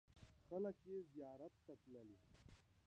خلک 0.45 0.77
یې 0.89 0.97
زیارت 1.13 1.53
ته 1.65 1.73
تللي. 1.81 2.17